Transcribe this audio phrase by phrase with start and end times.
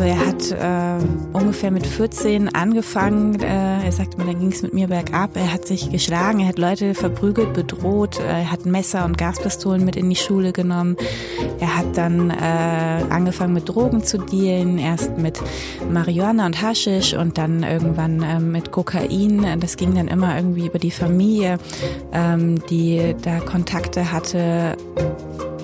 [0.00, 3.38] Also er hat äh, ungefähr mit 14 angefangen.
[3.38, 5.36] Äh, er sagte mir, dann ging es mit mir bergab.
[5.36, 8.18] Er hat sich geschlagen, er hat Leute verprügelt, bedroht.
[8.18, 10.96] Äh, er hat Messer und Gaspistolen mit in die Schule genommen.
[11.60, 14.78] Er hat dann äh, angefangen mit Drogen zu dealen.
[14.78, 15.38] Erst mit
[15.92, 19.60] Marihuana und Haschisch und dann irgendwann äh, mit Kokain.
[19.60, 21.58] Das ging dann immer irgendwie über die Familie,
[22.14, 24.78] ähm, die da Kontakte hatte.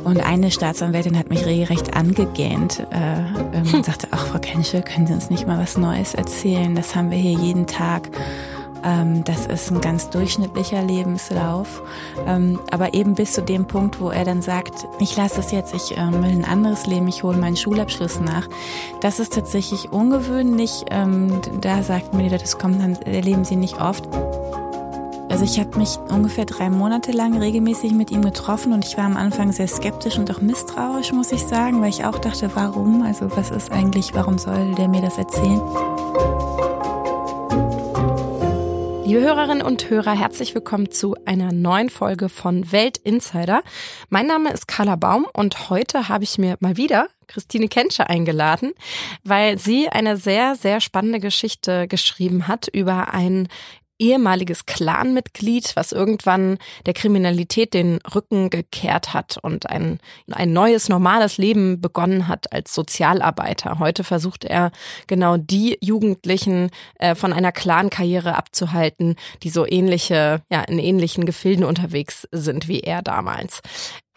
[0.06, 5.12] Und eine Staatsanwältin hat mich regelrecht angegähnt äh, und sagte, ach Frau Kenschel, können Sie
[5.12, 6.76] uns nicht mal was Neues erzählen?
[6.76, 8.08] Das haben wir hier jeden Tag.
[8.84, 11.82] Ähm, das ist ein ganz durchschnittlicher Lebenslauf.
[12.24, 15.74] Ähm, aber eben bis zu dem Punkt, wo er dann sagt, ich lasse es jetzt,
[15.74, 18.48] ich ähm, will ein anderes Leben, ich hole meinen Schulabschluss nach.
[19.00, 20.84] Das ist tatsächlich ungewöhnlich.
[20.88, 24.08] Ähm, da sagt mir jeder, das kommt dann, erleben Sie nicht oft.
[25.38, 29.04] Also ich habe mich ungefähr drei Monate lang regelmäßig mit ihm getroffen und ich war
[29.04, 33.02] am Anfang sehr skeptisch und auch misstrauisch, muss ich sagen, weil ich auch dachte, warum?
[33.02, 35.60] Also was ist eigentlich, warum soll der mir das erzählen?
[39.04, 43.62] Liebe Hörerinnen und Hörer, herzlich willkommen zu einer neuen Folge von Welt Insider.
[44.08, 48.72] Mein Name ist Carla Baum und heute habe ich mir mal wieder Christine Kensche eingeladen,
[49.22, 53.48] weil sie eine sehr, sehr spannende Geschichte geschrieben hat über ein
[53.98, 59.98] ehemaliges Clanmitglied, was irgendwann der Kriminalität den Rücken gekehrt hat und ein,
[60.30, 63.78] ein neues, normales Leben begonnen hat als Sozialarbeiter.
[63.78, 64.70] Heute versucht er
[65.06, 71.64] genau die Jugendlichen äh, von einer Clan-Karriere abzuhalten, die so ähnliche, ja, in ähnlichen Gefilden
[71.64, 73.62] unterwegs sind wie er damals.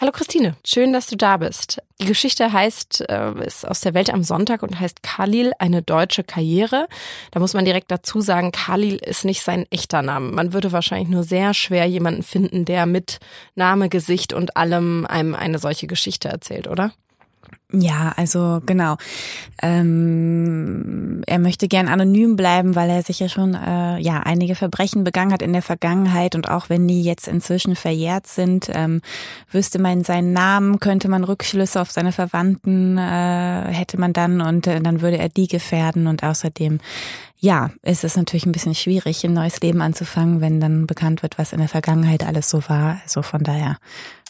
[0.02, 1.82] Hallo Christine, schön, dass du da bist.
[2.00, 6.24] Die Geschichte heißt, äh, ist aus der Welt am Sonntag und heißt Khalil, eine deutsche
[6.24, 6.88] Karriere.
[7.32, 10.32] Da muss man direkt dazu sagen, Khalil ist nicht sein echter Name.
[10.32, 13.20] Man würde wahrscheinlich nur sehr schwer jemanden finden, der mit
[13.56, 16.94] Name, Gesicht und allem einem eine solche Geschichte erzählt, oder?
[17.72, 18.98] Ja, also genau.
[19.62, 25.04] Ähm, er möchte gern anonym bleiben, weil er sich ja schon äh, ja einige Verbrechen
[25.04, 29.02] begangen hat in der Vergangenheit und auch wenn die jetzt inzwischen verjährt sind, ähm,
[29.52, 34.66] wüsste man seinen Namen, könnte man Rückschlüsse auf seine Verwandten äh, hätte man dann und
[34.66, 36.80] äh, dann würde er die gefährden und außerdem
[37.38, 41.38] ja, ist es natürlich ein bisschen schwierig, ein neues Leben anzufangen, wenn dann bekannt wird,
[41.38, 43.00] was in der Vergangenheit alles so war.
[43.04, 43.78] Also von daher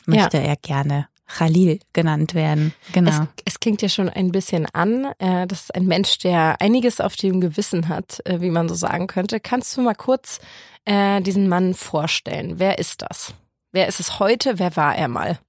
[0.05, 0.43] möchte ja.
[0.43, 2.73] er gerne Khalil genannt werden.
[2.91, 3.11] Genau.
[3.11, 5.05] Es, es, klingt ja schon ein bisschen an.
[5.19, 8.75] Äh, das ist ein Mensch, der einiges auf dem Gewissen hat, äh, wie man so
[8.75, 9.39] sagen könnte.
[9.39, 10.39] Kannst du mal kurz
[10.85, 12.55] äh, diesen Mann vorstellen?
[12.57, 13.33] Wer ist das?
[13.71, 14.59] Wer ist es heute?
[14.59, 15.39] Wer war er mal?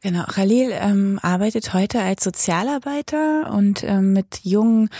[0.00, 4.90] Genau, Khalil ähm, arbeitet heute als Sozialarbeiter und ähm, mit jungen,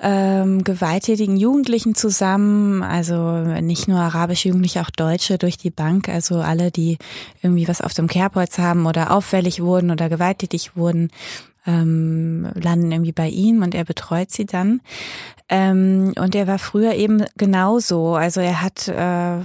[0.00, 6.38] ähm, gewalttätigen Jugendlichen zusammen, also nicht nur arabische Jugendliche, auch Deutsche durch die Bank, also
[6.38, 6.98] alle, die
[7.42, 11.10] irgendwie was auf dem Kerbholz haben oder auffällig wurden oder gewalttätig wurden,
[11.68, 14.80] ähm, landen irgendwie bei ihm und er betreut sie dann.
[15.50, 18.16] Ähm, und er war früher eben genauso.
[18.16, 19.38] Also er hat äh,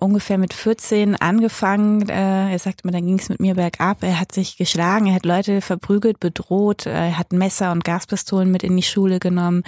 [0.00, 2.08] ungefähr mit 14 angefangen.
[2.08, 4.02] Äh, er sagte mir, dann ging es mit mir bergab.
[4.02, 6.86] Er hat sich geschlagen, er hat Leute verprügelt, bedroht.
[6.86, 9.62] Er hat Messer und Gaspistolen mit in die Schule genommen.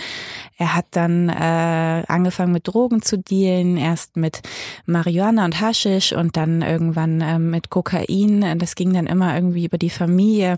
[0.57, 3.77] Er hat dann äh, angefangen mit Drogen zu dealen.
[3.77, 4.41] Erst mit
[4.87, 8.59] Marihuana und Haschisch und dann irgendwann äh, mit Kokain.
[8.59, 10.57] Das ging dann immer irgendwie über die Familie,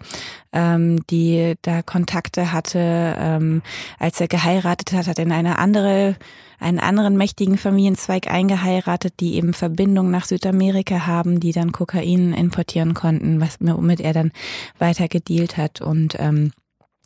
[0.75, 3.17] ähm, die da Kontakte hatte.
[3.19, 3.63] Ähm,
[3.99, 6.17] als er geheiratet hat, hat in eine andere,
[6.59, 12.95] einen anderen mächtigen Familienzweig eingeheiratet, die eben Verbindungen nach Südamerika haben, die dann Kokain importieren
[12.95, 14.33] konnten, was womit er dann
[14.79, 16.53] weiter gedealt hat und ähm,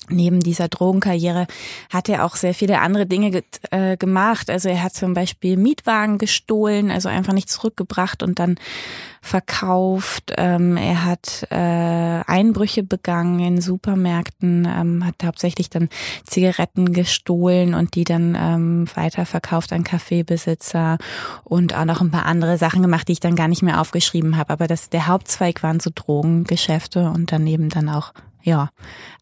[0.08, 1.48] Neben dieser Drogenkarriere
[1.90, 3.42] hat er auch sehr viele andere Dinge ge
[3.72, 4.50] äh, gemacht.
[4.50, 8.56] Also er hat zum Beispiel Mietwagen gestohlen, also einfach nicht zurückgebracht und dann
[9.20, 10.32] verkauft.
[10.36, 15.88] Ähm, er hat äh, Einbrüche begangen in Supermärkten, ähm, hat hauptsächlich dann
[16.24, 20.98] Zigaretten gestohlen und die dann ähm, weiterverkauft an Kaffeebesitzer
[21.42, 24.36] und auch noch ein paar andere Sachen gemacht, die ich dann gar nicht mehr aufgeschrieben
[24.36, 24.50] habe.
[24.52, 28.12] Aber das, der Hauptzweig waren so Drogengeschäfte und daneben dann auch
[28.47, 28.71] ja,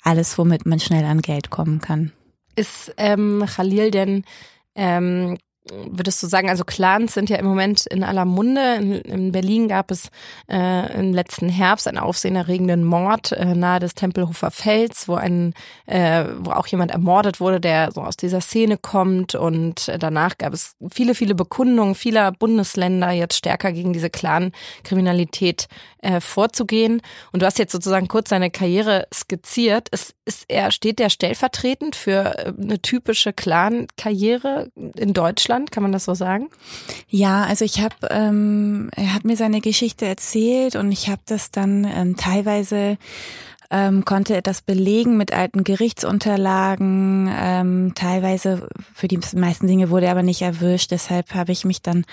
[0.03, 2.13] alles, womit man schnell an Geld kommen kann.
[2.57, 4.25] Ist ähm, Khalil denn
[4.75, 5.39] ähm,
[5.71, 8.75] würdest du sagen, also Clans sind ja im Moment in aller Munde.
[8.75, 10.11] In, in Berlin gab es
[10.51, 15.55] äh, im letzten Herbst einen aufsehenerregenden Mord äh, nahe des Tempelhofer Felds, wo ein,
[15.87, 19.35] äh, wo auch jemand ermordet wurde, der so aus dieser Szene kommt.
[19.35, 25.69] Und danach gab es viele, viele Bekundungen vieler Bundesländer, jetzt stärker gegen diese Clan-Kriminalität
[26.03, 27.01] äh, vorzugehen.
[27.33, 29.89] Und du hast jetzt sozusagen kurz seine Karriere skizziert.
[29.89, 35.54] Ist, ist er, steht der stellvertretend für äh, eine typische Clan-Karriere in Deutschland?
[35.55, 36.49] Deutschland, kann man das so sagen?
[37.09, 41.51] Ja, also ich habe, ähm, er hat mir seine Geschichte erzählt und ich habe das
[41.51, 42.99] dann ähm, teilweise
[43.71, 47.33] ähm, konnte das belegen mit alten Gerichtsunterlagen.
[47.35, 50.91] Ähm, teilweise für die meisten Dinge wurde er aber nicht erwischt.
[50.91, 52.05] Deshalb habe ich mich dann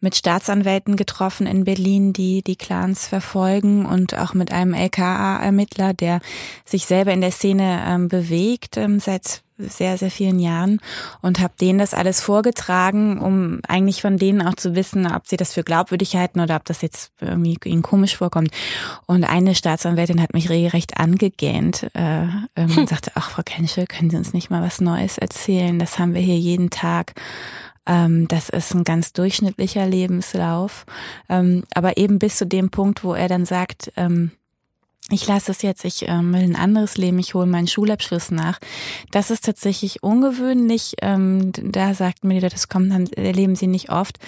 [0.00, 6.20] mit Staatsanwälten getroffen in Berlin, die die Clans verfolgen und auch mit einem LKA-Ermittler, der
[6.64, 10.80] sich selber in der Szene ähm, bewegt ähm, seit sehr, sehr vielen Jahren
[11.20, 15.36] und habe denen das alles vorgetragen, um eigentlich von denen auch zu wissen, ob sie
[15.36, 18.50] das für glaubwürdig halten oder ob das jetzt irgendwie ihnen komisch vorkommt.
[19.06, 22.26] Und eine Staatsanwältin hat mich regelrecht angegähnt äh,
[22.56, 25.78] und sagte, ach Frau Kenschel, können Sie uns nicht mal was Neues erzählen?
[25.78, 27.14] Das haben wir hier jeden Tag.
[27.86, 30.86] Ähm, das ist ein ganz durchschnittlicher Lebenslauf.
[31.28, 34.32] Ähm, aber eben bis zu dem Punkt, wo er dann sagt, ähm,
[35.10, 38.58] ich lasse es jetzt, ich ähm, will ein anderes Leben, ich hole meinen Schulabschluss nach.
[39.10, 40.94] Das ist tatsächlich ungewöhnlich.
[41.02, 44.18] Ähm, da sagt mir, das kommt dann, erleben sie nicht oft.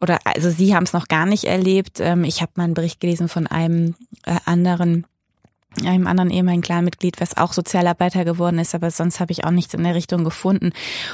[0.00, 2.00] Oder also sie haben es noch gar nicht erlebt.
[2.00, 3.94] Ähm, ich habe mal einen Bericht gelesen von einem
[4.24, 5.06] äh, anderen
[5.84, 9.74] einem anderen ehemaligen Clanmitglied, was auch Sozialarbeiter geworden ist, aber sonst habe ich auch nichts
[9.74, 10.72] in der Richtung gefunden.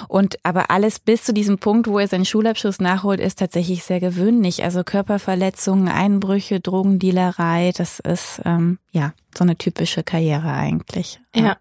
[0.08, 4.00] Und aber alles bis zu diesem Punkt, wo er seinen Schulabschluss nachholt, ist tatsächlich sehr
[4.00, 4.62] gewöhnlich.
[4.62, 11.20] Also Körperverletzungen, Einbrüche, Drogendealerei, das ist ähm, ja so eine typische Karriere eigentlich.
[11.34, 11.56] Ja.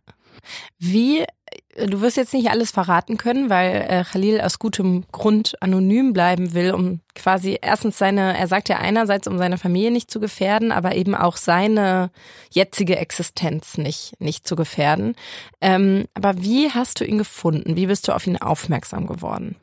[0.78, 1.26] Wie
[1.76, 6.54] du wirst jetzt nicht alles verraten können, weil äh, Khalil aus gutem Grund anonym bleiben
[6.54, 10.72] will, um quasi erstens seine, er sagt ja einerseits, um seine Familie nicht zu gefährden,
[10.72, 12.12] aber eben auch seine
[12.52, 15.16] jetzige Existenz nicht, nicht zu gefährden.
[15.62, 17.76] Ähm, aber wie hast du ihn gefunden?
[17.76, 19.56] Wie bist du auf ihn aufmerksam geworden?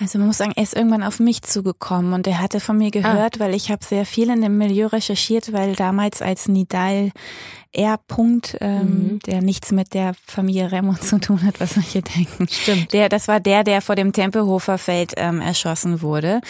[0.00, 2.90] Also man muss sagen, er ist irgendwann auf mich zugekommen und er hatte von mir
[2.90, 3.40] gehört, ah.
[3.40, 7.12] weil ich habe sehr viel in dem Milieu recherchiert, weil damals als Nidal
[7.74, 7.98] R.
[8.06, 9.18] Punkt, ähm, mhm.
[9.26, 12.46] der nichts mit der Familie Remo zu tun hat, was manche denken.
[12.48, 12.92] Stimmt.
[12.92, 16.40] Der, das war der, der vor dem Tempelhofer Feld ähm, erschossen wurde.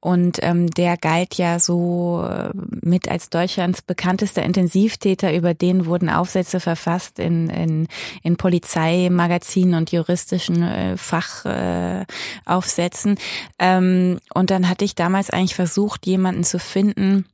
[0.00, 2.48] Und ähm, der galt ja so äh,
[2.80, 5.34] mit als Deutschlands bekanntester Intensivtäter.
[5.34, 7.86] Über den wurden Aufsätze verfasst in, in,
[8.22, 13.18] in Polizeimagazinen und juristischen äh, Fachaufsätzen.
[13.58, 17.26] Äh, ähm, und dann hatte ich damals eigentlich versucht, jemanden zu finden,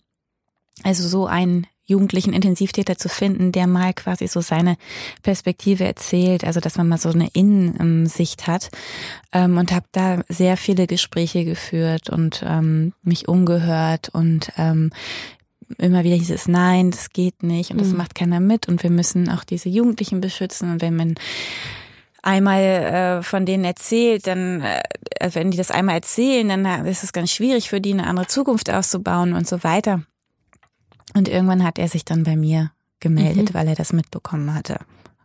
[0.82, 4.76] also so ein jugendlichen Intensivtäter zu finden, der mal quasi so seine
[5.22, 8.70] Perspektive erzählt, also dass man mal so eine Innensicht hat
[9.32, 14.90] ähm, und habe da sehr viele Gespräche geführt und ähm, mich umgehört und ähm,
[15.78, 17.98] immer wieder hieß es, nein, das geht nicht und das mhm.
[17.98, 21.14] macht keiner mit und wir müssen auch diese Jugendlichen beschützen und wenn man
[22.22, 24.82] einmal äh, von denen erzählt, dann, äh,
[25.32, 28.26] wenn die das einmal erzählen, dann äh, ist es ganz schwierig für die eine andere
[28.26, 30.02] Zukunft auszubauen und so weiter.
[31.16, 33.54] Und irgendwann hat er sich dann bei mir gemeldet, mhm.
[33.54, 34.78] weil er das mitbekommen hatte.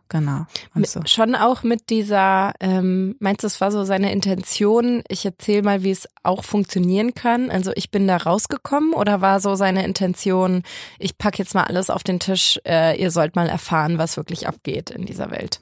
[0.08, 0.46] Genau.
[0.74, 1.00] Und so.
[1.06, 5.82] Schon auch mit dieser, ähm, meinst du, es war so seine Intention, ich erzähle mal,
[5.82, 7.50] wie es auch funktionieren kann?
[7.50, 10.64] Also ich bin da rausgekommen oder war so seine Intention,
[10.98, 14.46] ich packe jetzt mal alles auf den Tisch, äh, ihr sollt mal erfahren, was wirklich
[14.46, 15.60] abgeht in dieser Welt?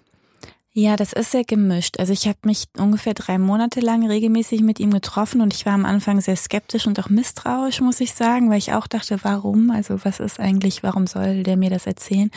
[0.72, 1.98] Ja, das ist sehr gemischt.
[1.98, 5.72] Also ich habe mich ungefähr drei Monate lang regelmäßig mit ihm getroffen und ich war
[5.72, 9.72] am Anfang sehr skeptisch und auch misstrauisch, muss ich sagen, weil ich auch dachte, warum?
[9.72, 12.30] Also was ist eigentlich, warum soll der mir das erzählen?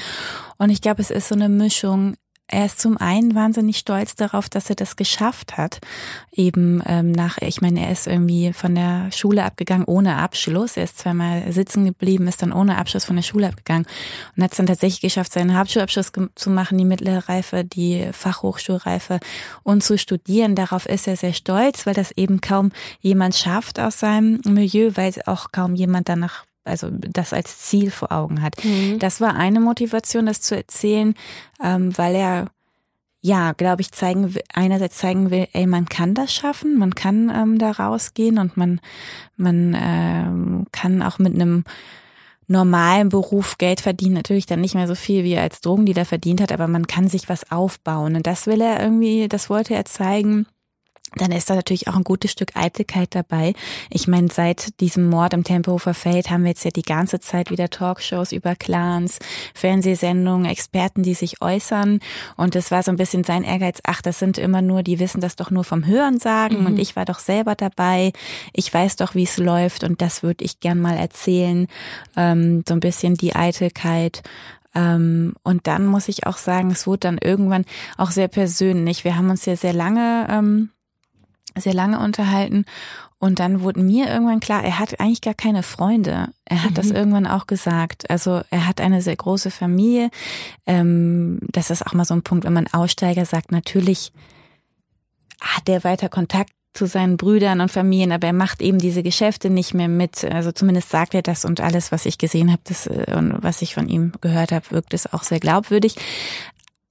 [0.57, 2.15] Und ich glaube, es ist so eine Mischung
[2.47, 5.79] er ist zum einen wahnsinnig stolz darauf, dass er das geschafft hat.
[6.31, 10.77] Eben ähm, nach, ich meine, er ist irgendwie von der Schule abgegangen ohne Abschluss.
[10.77, 13.87] Er ist zweimal sitzen geblieben, ist dann ohne Abschluss von der Schule abgegangen
[14.35, 19.19] und hat es dann tatsächlich geschafft, seinen Hauptschulabschluss zu machen, die mittlere Reife, die Fachhochschulreife
[19.63, 20.55] und zu studieren.
[20.55, 25.13] Darauf ist er sehr stolz, weil das eben kaum jemand schafft aus seinem Milieu, weil
[25.25, 28.55] auch kaum jemand danach also das als Ziel vor Augen hat.
[28.63, 28.99] Mhm.
[28.99, 31.13] Das war eine Motivation, das zu erzählen,
[31.61, 32.47] ähm, weil er
[33.25, 37.57] ja, glaube ich, zeigen einerseits zeigen will, ey, man kann das schaffen, man kann ähm,
[37.57, 38.81] da rausgehen und man
[39.37, 41.63] man ähm, kann auch mit einem
[42.47, 46.41] normalen Beruf Geld verdienen, natürlich dann nicht mehr so viel, wie er als Drogendealer verdient
[46.41, 49.85] hat, aber man kann sich was aufbauen und das will er irgendwie, das wollte er
[49.85, 50.45] zeigen
[51.15, 53.53] dann ist da natürlich auch ein gutes Stück Eitelkeit dabei.
[53.89, 57.51] Ich meine, seit diesem Mord im Tempelhofer Feld haben wir jetzt ja die ganze Zeit
[57.51, 59.19] wieder Talkshows über Clans,
[59.53, 61.99] Fernsehsendungen, Experten, die sich äußern.
[62.35, 65.21] Und es war so ein bisschen sein Ehrgeiz, ach, das sind immer nur, die wissen
[65.21, 66.65] das doch nur vom Hören sagen mhm.
[66.67, 68.13] und ich war doch selber dabei.
[68.53, 71.67] Ich weiß doch, wie es läuft und das würde ich gern mal erzählen.
[72.15, 74.23] Ähm, so ein bisschen die Eitelkeit.
[74.75, 77.65] Ähm, und dann muss ich auch sagen, es wurde dann irgendwann
[77.97, 79.03] auch sehr persönlich.
[79.03, 80.69] Wir haben uns ja sehr lange ähm,
[81.57, 82.65] sehr lange unterhalten
[83.23, 86.27] und dann wurde mir irgendwann klar, er hat eigentlich gar keine Freunde.
[86.43, 86.75] Er hat mhm.
[86.75, 88.09] das irgendwann auch gesagt.
[88.09, 90.09] Also er hat eine sehr große Familie.
[90.65, 94.11] Ähm, das ist auch mal so ein Punkt, wenn man Aussteiger sagt, natürlich
[95.39, 99.49] hat er weiter Kontakt zu seinen Brüdern und Familien, aber er macht eben diese Geschäfte
[99.49, 100.25] nicht mehr mit.
[100.25, 103.61] Also zumindest sagt er das und alles, was ich gesehen habe, das äh, und was
[103.61, 105.95] ich von ihm gehört habe, wirkt es auch sehr glaubwürdig.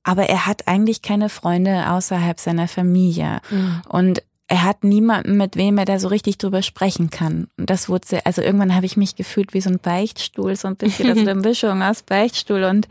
[0.02, 3.42] Aber er hat eigentlich keine Freunde außerhalb seiner Familie.
[3.50, 3.82] Mhm.
[3.86, 7.48] Und er hat niemanden, mit wem er da so richtig drüber sprechen kann.
[7.56, 10.68] Und das wurde sehr, also irgendwann habe ich mich gefühlt wie so ein Beichtstuhl, so
[10.68, 12.86] ein bisschen, also eine Mischung aus Beichtstuhl und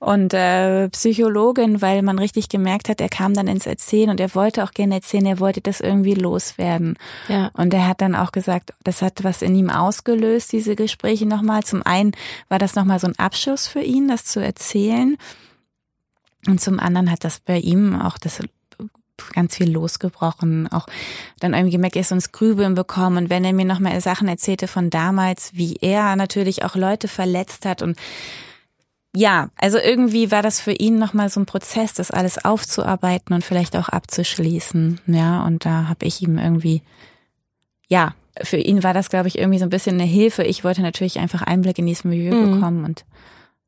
[0.00, 4.34] und äh, Psychologin, weil man richtig gemerkt hat, er kam dann ins Erzählen und er
[4.34, 6.98] wollte auch gerne erzählen, er wollte das irgendwie loswerden.
[7.28, 7.52] Ja.
[7.52, 11.62] Und er hat dann auch gesagt, das hat was in ihm ausgelöst, diese Gespräche nochmal.
[11.62, 12.10] Zum einen
[12.48, 15.16] war das nochmal so ein Abschluss für ihn, das zu erzählen.
[16.48, 18.40] Und zum anderen hat das bei ihm auch das
[19.30, 20.86] ganz viel losgebrochen, auch
[21.40, 24.68] dann irgendwie gemerkt, er ist uns Grübeln bekommen und wenn er mir nochmal Sachen erzählte
[24.68, 27.96] von damals, wie er natürlich auch Leute verletzt hat und
[29.14, 33.44] ja, also irgendwie war das für ihn nochmal so ein Prozess, das alles aufzuarbeiten und
[33.44, 35.00] vielleicht auch abzuschließen.
[35.06, 36.80] Ja, und da habe ich ihm irgendwie,
[37.88, 40.44] ja, für ihn war das, glaube ich, irgendwie so ein bisschen eine Hilfe.
[40.44, 42.54] Ich wollte natürlich einfach Einblick in dieses Milieu mhm.
[42.54, 43.04] bekommen und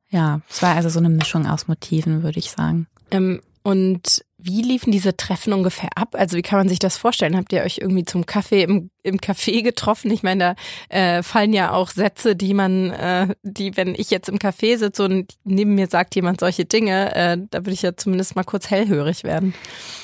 [0.09, 2.87] ja, es war also so eine Mischung aus Motiven, würde ich sagen.
[3.11, 6.15] Ähm, und wie liefen diese Treffen ungefähr ab?
[6.19, 7.35] Also wie kann man sich das vorstellen?
[7.35, 10.11] Habt ihr euch irgendwie zum Kaffee im, im Café getroffen?
[10.11, 10.55] Ich meine,
[10.91, 14.77] da äh, fallen ja auch Sätze, die man, äh, die, wenn ich jetzt im Café
[14.77, 18.45] sitze und neben mir sagt jemand solche Dinge, äh, da würde ich ja zumindest mal
[18.45, 19.55] kurz hellhörig werden.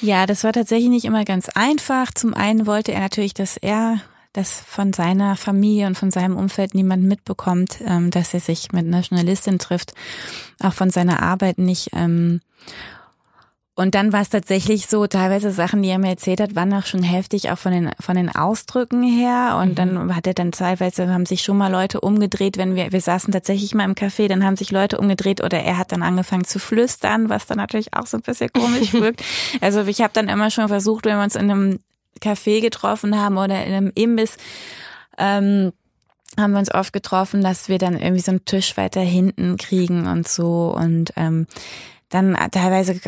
[0.01, 2.11] Ja, das war tatsächlich nicht immer ganz einfach.
[2.15, 4.01] Zum einen wollte er natürlich, dass er
[4.33, 8.87] dass von seiner Familie und von seinem Umfeld niemand mitbekommt, ähm, dass er sich mit
[8.87, 9.93] einer Journalistin trifft,
[10.63, 11.91] auch von seiner Arbeit nicht.
[11.95, 12.41] Ähm,
[13.81, 16.85] und dann war es tatsächlich so, teilweise Sachen, die er mir erzählt hat, waren auch
[16.85, 19.57] schon heftig, auch von den, von den Ausdrücken her.
[19.59, 19.75] Und mhm.
[19.75, 23.33] dann hat er dann teilweise, haben sich schon mal Leute umgedreht, wenn wir, wir saßen
[23.33, 26.59] tatsächlich mal im Café, dann haben sich Leute umgedreht oder er hat dann angefangen zu
[26.59, 29.25] flüstern, was dann natürlich auch so ein bisschen komisch wirkt.
[29.63, 31.81] Also ich habe dann immer schon versucht, wenn wir uns in einem
[32.23, 34.37] Café getroffen haben oder in einem Imbiss,
[35.17, 35.73] ähm,
[36.39, 40.07] haben wir uns oft getroffen, dass wir dann irgendwie so einen Tisch weiter hinten kriegen
[40.07, 40.71] und so.
[40.77, 41.47] Und ähm,
[42.11, 43.01] dann teilweise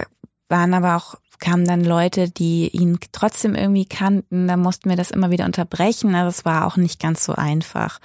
[0.52, 4.47] waren aber auch kamen dann Leute, die ihn trotzdem irgendwie kannten.
[4.47, 6.14] Da mussten wir das immer wieder unterbrechen.
[6.14, 7.99] Also es war auch nicht ganz so einfach.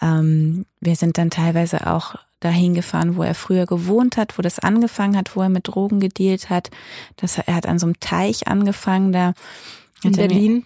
[0.00, 4.60] Ähm, wir sind dann teilweise auch dahin gefahren, wo er früher gewohnt hat, wo das
[4.60, 6.70] angefangen hat, wo er mit Drogen gedealt hat.
[7.16, 9.34] Das, er hat an so einem Teich angefangen, da
[10.04, 10.64] in Berlin.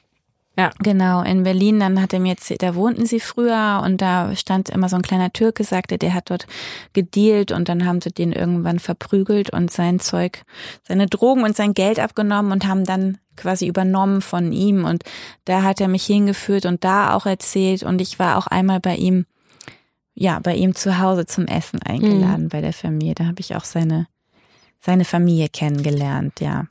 [0.56, 0.71] Ja.
[0.80, 4.68] Genau, in Berlin, dann hat er mir jetzt, da wohnten sie früher und da stand
[4.68, 6.47] immer so ein kleiner Türke, sagte, der hat dort
[6.92, 10.44] gedealt und dann haben sie den irgendwann verprügelt und sein Zeug,
[10.87, 15.04] seine Drogen und sein Geld abgenommen und haben dann quasi übernommen von ihm und
[15.47, 18.97] da hat er mich hingeführt und da auch erzählt und ich war auch einmal bei
[18.97, 19.25] ihm,
[20.14, 22.49] ja, bei ihm zu Hause zum Essen eingeladen mhm.
[22.50, 23.14] bei der Familie.
[23.14, 24.06] Da habe ich auch seine,
[24.80, 26.66] seine Familie kennengelernt, ja.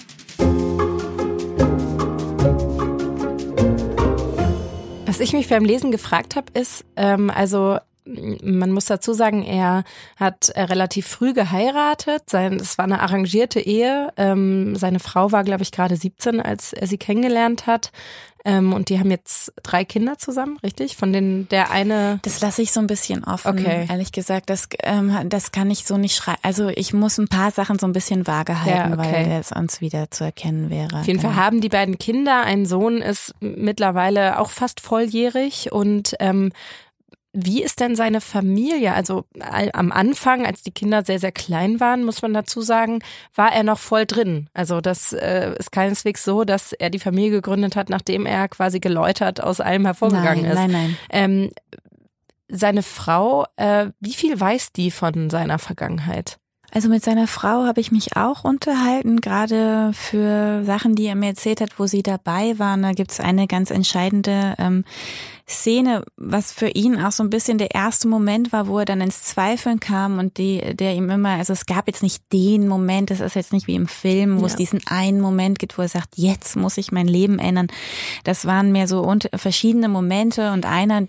[5.12, 9.84] Was ich mich beim Lesen gefragt habe, ist, ähm, also man muss dazu sagen, er
[10.16, 12.34] hat äh, relativ früh geheiratet.
[12.34, 14.14] Es war eine arrangierte Ehe.
[14.16, 17.92] Ähm, seine Frau war, glaube ich, gerade 17, als er sie kennengelernt hat.
[18.44, 20.98] Ähm, und die haben jetzt drei Kinder zusammen, richtig?
[20.98, 22.20] Von denen der eine.
[22.24, 23.86] Das lasse ich so ein bisschen offen, okay.
[23.90, 24.50] ehrlich gesagt.
[24.50, 26.40] Das, ähm, das kann ich so nicht schreiben.
[26.42, 29.14] Also ich muss ein paar Sachen so ein bisschen vage halten, ja, okay.
[29.14, 31.00] weil der sonst wieder zu erkennen wäre.
[31.00, 31.34] Auf jeden genau.
[31.34, 32.42] Fall haben die beiden Kinder.
[32.42, 36.52] Ein Sohn ist mittlerweile auch fast volljährig und ähm,
[37.34, 38.94] wie ist denn seine Familie?
[38.94, 39.26] Also
[39.74, 43.00] am Anfang, als die Kinder sehr, sehr klein waren, muss man dazu sagen,
[43.36, 44.50] war er noch voll drin.
[44.54, 48.80] Also das äh, ist keineswegs so, dass er die Familie gegründet hat, nachdem er quasi
[48.80, 50.58] geläutert aus allem hervorgegangen nein, ist.
[50.58, 50.98] Nein, nein.
[51.10, 51.52] Ähm,
[52.50, 56.38] seine Frau, äh, wie viel weiß die von seiner Vergangenheit?
[56.74, 61.28] Also mit seiner Frau habe ich mich auch unterhalten, gerade für Sachen, die er mir
[61.28, 62.82] erzählt hat, wo sie dabei waren.
[62.82, 64.86] Da gibt es eine ganz entscheidende ähm,
[65.52, 69.02] Szene, was für ihn auch so ein bisschen der erste Moment war, wo er dann
[69.02, 73.12] ins Zweifeln kam und die, der ihm immer, also es gab jetzt nicht den Moment,
[73.12, 74.48] das ist jetzt nicht wie im Film, wo ja.
[74.48, 77.68] es diesen einen Moment gibt, wo er sagt, jetzt muss ich mein Leben ändern.
[78.24, 81.08] Das waren mehr so verschiedene Momente und einer,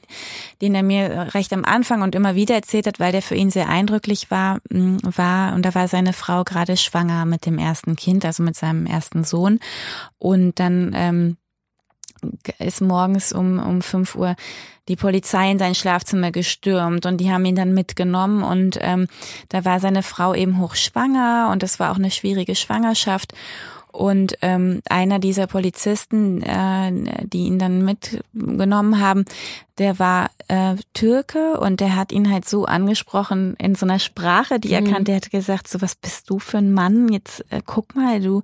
[0.61, 3.51] den er mir recht am Anfang und immer wieder erzählt hat, weil der für ihn
[3.51, 7.97] sehr eindrücklich war, mm, war, und da war seine Frau gerade schwanger mit dem ersten
[7.97, 9.59] Kind, also mit seinem ersten Sohn.
[10.19, 11.37] Und dann ähm,
[12.59, 14.37] ist morgens um, um fünf Uhr
[14.89, 19.07] die Polizei in sein Schlafzimmer gestürmt und die haben ihn dann mitgenommen und ähm,
[19.49, 23.33] da war seine Frau eben hochschwanger und das war auch eine schwierige Schwangerschaft
[23.93, 29.27] und ähm, einer dieser Polizisten, äh, die ihn dann mitgenommen haben,
[29.79, 34.61] der war äh, Türke und der hat ihn halt so angesprochen in so einer Sprache,
[34.61, 34.93] die er mhm.
[34.93, 35.05] kannte.
[35.05, 37.09] Der hat gesagt, so was bist du für ein Mann?
[37.09, 38.43] Jetzt äh, guck mal, du,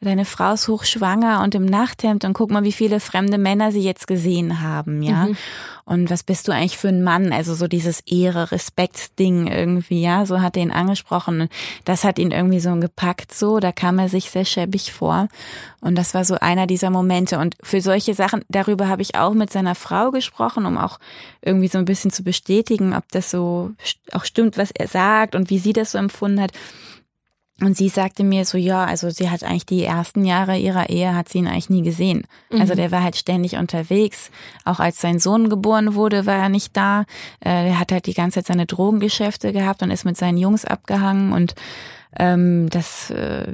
[0.00, 3.82] deine Frau ist hochschwanger und im Nachthemd und guck mal, wie viele fremde Männer sie
[3.82, 5.26] jetzt gesehen haben, ja.
[5.26, 5.36] Mhm.
[5.84, 7.32] Und was bist du eigentlich für ein Mann?
[7.32, 10.26] Also so dieses Ehre, Respekt-Ding irgendwie, ja.
[10.26, 11.42] So hat er ihn angesprochen.
[11.42, 11.52] Und
[11.84, 13.58] das hat ihn irgendwie so gepackt, so.
[13.58, 15.28] Da kam er sich sehr schäbig vor.
[15.80, 17.38] Und das war so einer dieser Momente.
[17.38, 20.98] Und für solche Sachen, darüber habe ich auch mit seiner Frau gesprochen, um auch
[21.40, 23.72] irgendwie so ein bisschen zu bestätigen, ob das so
[24.12, 26.52] auch stimmt, was er sagt und wie sie das so empfunden hat.
[27.60, 31.14] Und sie sagte mir so, ja, also sie hat eigentlich die ersten Jahre ihrer Ehe
[31.14, 32.24] hat sie ihn eigentlich nie gesehen.
[32.50, 32.60] Also mhm.
[32.62, 34.30] Also der war halt ständig unterwegs.
[34.64, 37.02] Auch als sein Sohn geboren wurde, war er nicht da.
[37.40, 40.64] Äh, er hat halt die ganze Zeit seine Drogengeschäfte gehabt und ist mit seinen Jungs
[40.64, 41.54] abgehangen und
[42.18, 43.46] ähm, das, äh,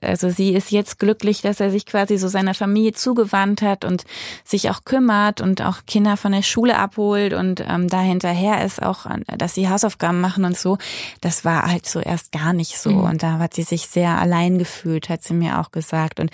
[0.00, 4.04] also sie ist jetzt glücklich, dass er sich quasi so seiner Familie zugewandt hat und
[4.44, 8.82] sich auch kümmert und auch Kinder von der Schule abholt und ähm, da hinterher ist
[8.82, 9.06] auch,
[9.36, 10.78] dass sie Hausaufgaben machen und so.
[11.20, 13.04] Das war halt so erst gar nicht so mhm.
[13.04, 16.30] und da hat sie sich sehr allein gefühlt, hat sie mir auch gesagt und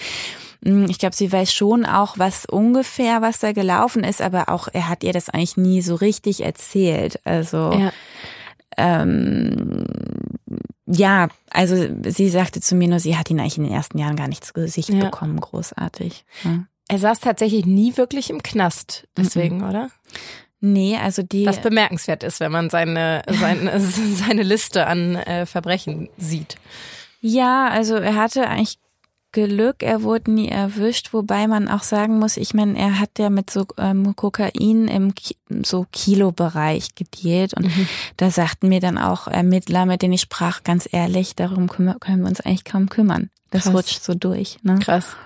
[0.63, 4.69] mm, ich glaube, sie weiß schon auch, was ungefähr, was da gelaufen ist, aber auch
[4.73, 7.21] er hat ihr das eigentlich nie so richtig erzählt.
[7.25, 7.93] Also ja.
[8.77, 9.87] Ähm,
[10.87, 11.77] ja, also
[12.07, 14.45] sie sagte zu mir nur, sie hat ihn eigentlich in den ersten Jahren gar nicht
[14.45, 15.05] zu Gesicht ja.
[15.05, 16.25] bekommen, großartig.
[16.45, 16.65] Ja.
[16.89, 19.69] Er saß tatsächlich nie wirklich im Knast, deswegen, mhm.
[19.69, 19.91] oder?
[20.61, 21.47] Nee, also die.
[21.47, 26.57] Was bemerkenswert ist, wenn man seine, seine, seine Liste an äh, Verbrechen sieht.
[27.21, 28.79] Ja, also er hatte eigentlich
[29.35, 33.31] Glück, er wurde nie erwischt, wobei man auch sagen muss, ich meine, er hat ja
[33.31, 37.89] mit so ähm, Kokain im Ki so Kilobereich gedealt und mhm.
[38.17, 42.29] da sagten mir dann auch Ermittler, mit denen ich sprach, ganz ehrlich, darum können wir
[42.29, 43.31] uns eigentlich kaum kümmern.
[43.51, 43.75] Das Krass.
[43.75, 44.59] rutscht so durch.
[44.63, 44.79] Ne?
[44.79, 45.17] Krass.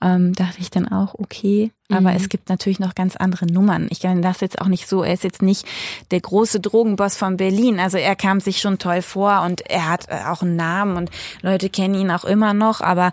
[0.00, 1.72] Ähm, dachte ich dann auch, okay.
[1.90, 2.16] Aber mhm.
[2.16, 3.88] es gibt natürlich noch ganz andere Nummern.
[3.90, 5.66] Ich kann das jetzt auch nicht so, er ist jetzt nicht
[6.10, 7.80] der große Drogenboss von Berlin.
[7.80, 11.10] Also er kam sich schon toll vor und er hat äh, auch einen Namen und
[11.42, 13.12] Leute kennen ihn auch immer noch, aber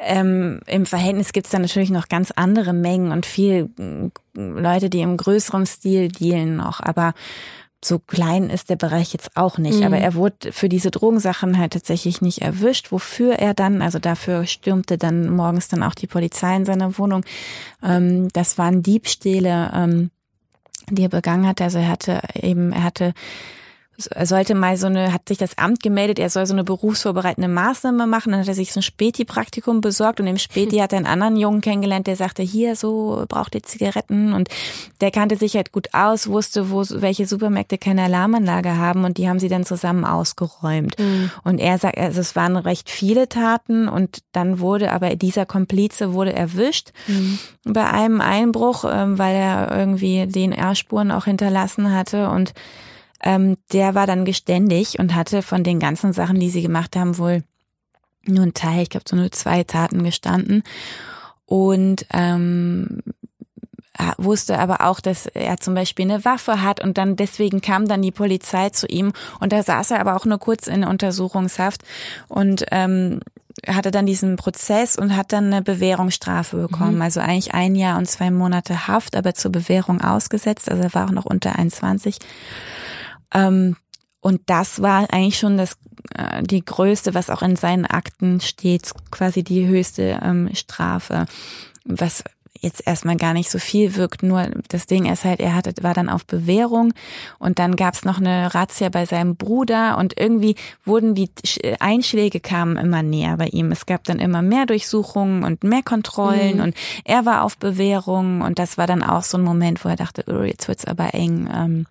[0.00, 5.00] ähm, Im Verhältnis gibt's da natürlich noch ganz andere Mengen und viel äh, Leute, die
[5.00, 6.80] im größeren Stil dealen noch.
[6.80, 7.14] Aber
[7.84, 9.80] so klein ist der Bereich jetzt auch nicht.
[9.80, 9.86] Mhm.
[9.86, 12.92] Aber er wurde für diese Drogensachen halt tatsächlich nicht erwischt.
[12.92, 17.24] Wofür er dann, also dafür stürmte dann morgens dann auch die Polizei in seiner Wohnung.
[17.82, 20.10] Ähm, das waren Diebstähle, ähm,
[20.90, 21.64] die er begangen hatte.
[21.64, 23.14] Also er hatte eben, er hatte
[23.98, 28.06] sollte mal so eine, hat sich das Amt gemeldet, er soll so eine berufsvorbereitende Maßnahme
[28.06, 28.30] machen.
[28.30, 31.36] Dann hat er sich so ein Späti-Praktikum besorgt und im Späti hat er einen anderen
[31.36, 34.48] Jungen kennengelernt, der sagte, hier, so, braucht ihr Zigaretten und
[35.00, 39.28] der kannte sich halt gut aus, wusste, wo, welche Supermärkte keine Alarmanlage haben und die
[39.28, 40.96] haben sie dann zusammen ausgeräumt.
[40.98, 41.30] Mhm.
[41.42, 46.12] Und er sagt, also es waren recht viele Taten und dann wurde aber dieser Komplize
[46.12, 47.38] wurde erwischt mhm.
[47.64, 52.54] bei einem Einbruch, ähm, weil er irgendwie DNA-Spuren auch hinterlassen hatte und
[53.22, 57.18] ähm, der war dann geständig und hatte von den ganzen Sachen, die sie gemacht haben,
[57.18, 57.42] wohl
[58.24, 60.62] nur ein Teil, ich glaube so nur zwei Taten gestanden.
[61.46, 63.00] Und ähm,
[64.16, 68.02] wusste aber auch, dass er zum Beispiel eine Waffe hat und dann deswegen kam dann
[68.02, 71.82] die Polizei zu ihm und da saß er aber auch nur kurz in Untersuchungshaft
[72.28, 73.20] und ähm,
[73.66, 76.96] hatte dann diesen Prozess und hat dann eine Bewährungsstrafe bekommen.
[76.96, 77.02] Mhm.
[77.02, 80.70] Also eigentlich ein Jahr und zwei Monate Haft, aber zur Bewährung ausgesetzt.
[80.70, 82.18] Also er war auch noch unter 21.
[83.32, 83.76] Ähm,
[84.20, 85.78] und das war eigentlich schon das
[86.14, 91.26] äh, die größte, was auch in seinen Akten steht, quasi die höchste ähm, Strafe.
[91.84, 92.24] Was
[92.60, 95.94] jetzt erstmal gar nicht so viel wirkt, nur das Ding ist halt, er hatte, war
[95.94, 96.92] dann auf Bewährung
[97.38, 101.30] und dann gab's noch eine Razzia bei seinem Bruder und irgendwie wurden die
[101.78, 103.70] Einschläge kamen immer näher bei ihm.
[103.70, 106.62] Es gab dann immer mehr Durchsuchungen und mehr Kontrollen mhm.
[106.62, 109.96] und er war auf Bewährung und das war dann auch so ein Moment, wo er
[109.96, 111.48] dachte, oh, jetzt wird's aber eng.
[111.54, 111.86] Ähm,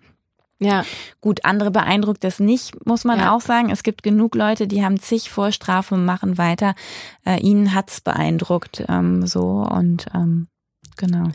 [0.60, 0.84] ja.
[1.20, 3.34] Gut, andere beeindruckt das nicht, muss man ja.
[3.34, 3.70] auch sagen.
[3.70, 6.74] Es gibt genug Leute, die haben zig Vorstrafen und machen weiter.
[7.24, 10.48] Äh, ihnen hat's beeindruckt, ähm, so und ähm,
[10.96, 11.30] genau.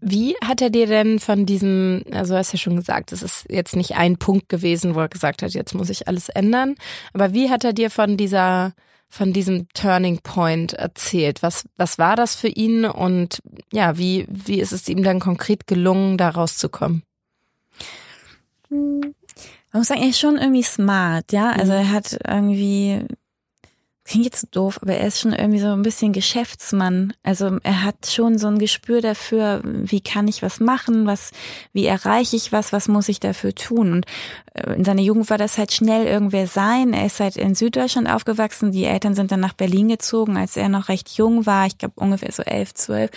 [0.00, 3.76] Wie hat er dir denn von diesem, also hast ja schon gesagt, es ist jetzt
[3.76, 6.74] nicht ein Punkt gewesen, wo er gesagt hat, jetzt muss ich alles ändern.
[7.12, 8.72] Aber wie hat er dir von dieser,
[9.08, 11.42] von diesem Turning Point erzählt?
[11.44, 13.42] Was, was war das für ihn und
[13.72, 17.04] ja, wie, wie ist es ihm dann konkret gelungen, da rauszukommen?
[18.72, 21.50] Man muss sagen, er ist schon irgendwie smart, ja.
[21.50, 21.78] Also mhm.
[21.78, 23.00] er hat irgendwie,
[24.04, 27.14] klingt jetzt doof, aber er ist schon irgendwie so ein bisschen Geschäftsmann.
[27.22, 31.30] Also er hat schon so ein Gespür dafür, wie kann ich was machen, was,
[31.72, 33.92] wie erreiche ich was, was muss ich dafür tun.
[33.92, 34.06] Und
[34.52, 36.92] äh, in seiner Jugend war das halt schnell irgendwer sein.
[36.92, 38.72] Er ist halt in Süddeutschland aufgewachsen.
[38.72, 41.66] Die Eltern sind dann nach Berlin gezogen, als er noch recht jung war.
[41.66, 43.10] Ich glaube ungefähr so elf, zwölf.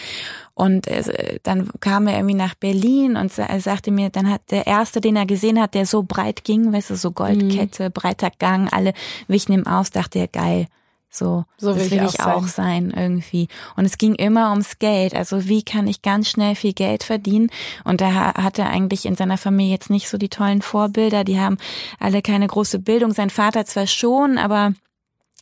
[0.56, 4.66] Und äh, dann kam er irgendwie nach Berlin und er sagte mir, dann hat der
[4.66, 7.92] erste, den er gesehen hat, der so breit ging, weißt du, so Goldkette, mhm.
[7.92, 8.94] breiter Gang, alle
[9.28, 10.68] wichen ihm aus, dachte er, geil.
[11.10, 12.92] So, so will das will ich, auch, sein.
[12.92, 13.04] sein.
[13.04, 13.48] irgendwie.
[13.78, 15.14] Und es ging immer ums Geld.
[15.14, 17.50] Also wie kann ich ganz schnell viel Geld verdienen?
[17.86, 21.24] Und da hat er eigentlich in seiner Familie jetzt nicht so die tollen Vorbilder.
[21.24, 21.58] Die haben
[22.00, 23.14] alle keine große Bildung.
[23.14, 24.74] Sein Vater zwar schon, aber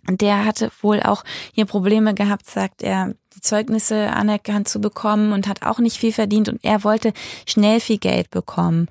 [0.07, 1.23] der hatte wohl auch
[1.53, 6.13] hier Probleme gehabt, sagt er, die Zeugnisse anerkannt zu bekommen und hat auch nicht viel
[6.13, 7.13] verdient und er wollte
[7.45, 8.87] schnell viel Geld bekommen.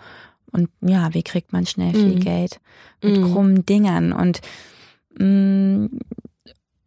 [0.51, 2.21] Und ja, wie kriegt man schnell viel mhm.
[2.21, 2.61] Geld?
[3.03, 3.33] Mit mhm.
[3.33, 4.41] krummen Dingern und
[5.19, 5.87] mm,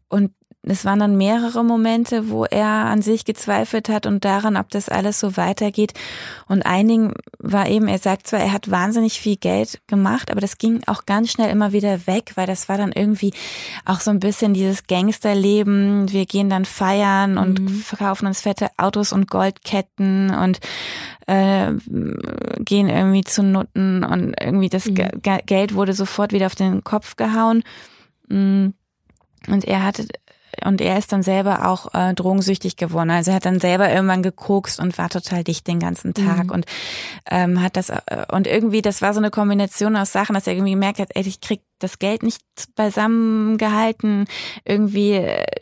[0.08, 0.32] und
[0.68, 4.90] es waren dann mehrere Momente, wo er an sich gezweifelt hat und daran, ob das
[4.90, 5.94] alles so weitergeht.
[6.48, 10.58] Und einigen war eben, er sagt zwar, er hat wahnsinnig viel Geld gemacht, aber das
[10.58, 13.34] ging auch ganz schnell immer wieder weg, weil das war dann irgendwie
[13.86, 16.12] auch so ein bisschen dieses Gangsterleben.
[16.12, 17.68] Wir gehen dann feiern und mhm.
[17.68, 20.60] verkaufen uns fette Autos und Goldketten und
[21.28, 21.74] äh,
[22.60, 25.10] gehen irgendwie zu Nutten und irgendwie das mhm.
[25.46, 27.64] Geld wurde sofort wieder auf den Kopf gehauen.
[28.30, 28.74] Mhm.
[29.48, 30.08] Und er hatte
[30.64, 33.10] und er ist dann selber auch äh, drogensüchtig geworden.
[33.10, 36.52] Also er hat dann selber irgendwann gekokst und war total dicht den ganzen Tag mhm.
[36.52, 36.66] und
[37.30, 40.54] ähm, hat das äh, und irgendwie das war so eine Kombination aus Sachen, dass er
[40.54, 42.42] irgendwie gemerkt hat, ey, ich krieg das Geld nicht
[42.76, 44.26] beisammen gehalten.
[44.64, 45.22] Irgendwie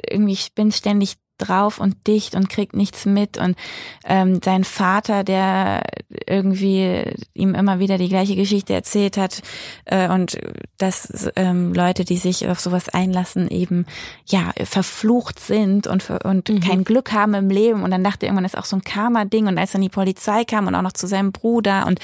[0.09, 3.57] irgendwie ich bin ständig drauf und dicht und kriegt nichts mit und
[4.05, 5.83] ähm, sein Vater, der
[6.27, 9.41] irgendwie ihm immer wieder die gleiche Geschichte erzählt hat
[9.85, 10.37] äh, und
[10.77, 13.85] dass ähm, Leute, die sich auf sowas einlassen, eben
[14.27, 16.59] ja verflucht sind und und mhm.
[16.59, 19.57] kein Glück haben im Leben und dann dachte irgendwann ist auch so ein Karma-Ding und
[19.57, 21.99] als dann die Polizei kam und auch noch zu seinem Bruder und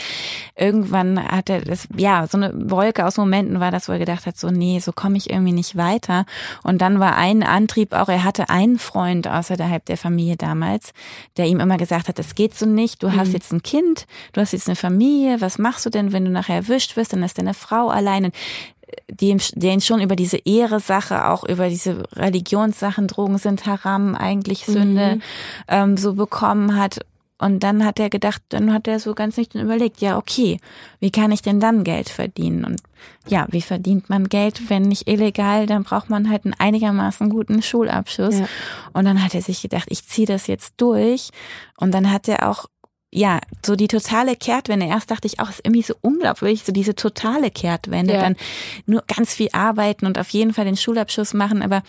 [0.55, 4.25] irgendwann hat er das ja so eine Wolke aus Momenten war das, wo er gedacht
[4.25, 6.25] hat so nee so komme ich irgendwie nicht weiter
[6.63, 10.93] und dann war ein Antrieb auch er hatte einen Freund außerhalb der Familie damals,
[11.37, 13.33] der ihm immer gesagt hat, das geht so nicht, du hast mhm.
[13.33, 16.55] jetzt ein Kind, du hast jetzt eine Familie, was machst du denn, wenn du nachher
[16.55, 18.31] erwischt wirst, dann ist deine Frau alleine
[19.11, 24.65] die, der ihn schon über diese Ehre-Sache, auch über diese Religionssachen, Drogen sind Haram, eigentlich
[24.65, 25.21] Sünde, mhm.
[25.67, 26.99] ähm, so bekommen hat.
[27.39, 30.59] Und dann hat er gedacht, dann hat er so ganz nicht überlegt, ja, okay,
[30.99, 32.65] wie kann ich denn dann Geld verdienen?
[32.65, 32.81] Und
[33.27, 37.61] ja, wie verdient man Geld, wenn nicht illegal, dann braucht man halt einen einigermaßen guten
[37.61, 38.39] Schulabschluss.
[38.39, 38.47] Ja.
[38.91, 41.29] Und dann hat er sich gedacht, ich ziehe das jetzt durch.
[41.77, 42.65] Und dann hat er auch
[43.11, 44.85] ja, so die totale Kehrtwende.
[44.85, 48.13] Erst dachte ich auch, es ist irgendwie so unglaublich, so diese totale Kehrtwende.
[48.13, 48.21] Ja.
[48.21, 48.35] Dann
[48.85, 51.81] nur ganz viel arbeiten und auf jeden Fall den Schulabschluss machen, aber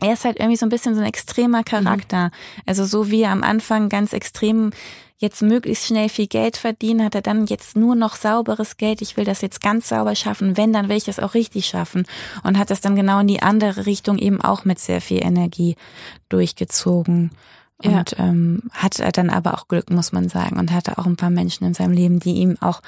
[0.00, 2.26] er ist halt irgendwie so ein bisschen so ein extremer Charakter.
[2.26, 2.62] Mhm.
[2.66, 4.70] Also so wie er am Anfang ganz extrem
[5.18, 9.02] jetzt möglichst schnell viel Geld verdienen, hat er dann jetzt nur noch sauberes Geld.
[9.02, 10.56] Ich will das jetzt ganz sauber schaffen.
[10.56, 12.06] Wenn, dann will ich das auch richtig schaffen.
[12.44, 15.74] Und hat das dann genau in die andere Richtung eben auch mit sehr viel Energie
[16.28, 17.32] durchgezogen.
[17.80, 18.18] Und ja.
[18.18, 21.64] ähm, hatte dann aber auch Glück, muss man sagen, und hatte auch ein paar Menschen
[21.64, 22.80] in seinem Leben, die ihm auch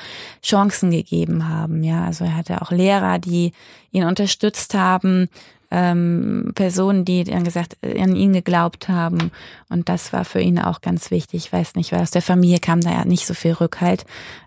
[0.42, 1.84] Chancen gegeben haben.
[1.84, 3.52] Ja, also er hatte auch Lehrer, die
[3.92, 5.28] ihn unterstützt haben,
[5.70, 9.30] ähm, Personen, die dann gesagt, an ihn geglaubt haben.
[9.68, 11.46] Und das war für ihn auch ganz wichtig.
[11.46, 14.04] Ich weiß nicht, weil aus der Familie kam da ja nicht so viel Rückhalt.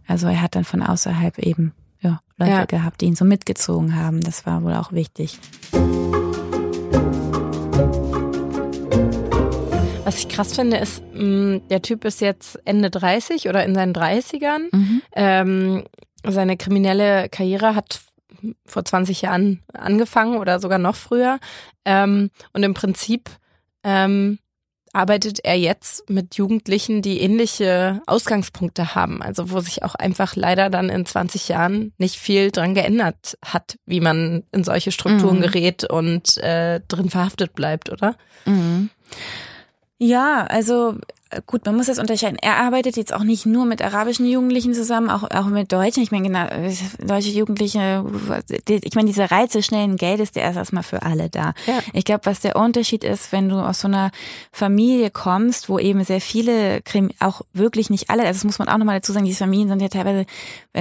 [0.08, 2.66] Also er hat dann von außerhalb eben ja, Leute ja.
[2.66, 4.22] gehabt, die ihn so mitgezogen haben.
[4.22, 5.40] Das war wohl auch wichtig.
[10.04, 13.94] Was ich krass finde, ist, mh, der Typ ist jetzt Ende 30 oder in seinen
[13.94, 14.68] 30ern.
[14.72, 15.02] Mhm.
[15.16, 15.84] Ähm,
[16.26, 18.02] seine kriminelle Karriere hat
[18.66, 21.40] vor 20 Jahren angefangen oder sogar noch früher.
[21.86, 23.30] Ähm, und im Prinzip
[23.84, 24.40] ähm,
[24.94, 29.24] arbeitet er jetzt mit Jugendlichen, die ähnliche Ausgangspunkte haben.
[29.24, 33.78] Also wo sich auch einfach leider dann in 20 Jahren nicht viel dran geändert hat,
[33.86, 35.42] wie man in solche Strukturen mhm.
[35.42, 38.16] gerät und äh, drin verhaftet bleibt, oder?
[38.46, 38.92] Mhm.
[39.98, 40.98] Ja, also
[41.46, 42.38] gut, man muss das unterscheiden.
[42.42, 46.04] Er arbeitet jetzt auch nicht nur mit arabischen Jugendlichen zusammen, auch, auch mit Deutschen.
[46.04, 46.48] Ich meine, genau,
[47.06, 48.06] deutsche Jugendliche,
[48.68, 51.54] ich meine, dieser Reiz des schnellen Geldes, der ist erstmal für alle da.
[51.66, 51.80] Ja.
[51.94, 54.12] Ich glaube, was der Unterschied ist, wenn du aus so einer
[54.52, 56.82] Familie kommst, wo eben sehr viele,
[57.20, 59.82] auch wirklich nicht alle, also das muss man auch nochmal dazu sagen, diese Familien sind
[59.82, 60.26] ja teilweise,